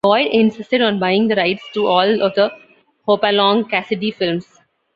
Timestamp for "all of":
1.85-2.33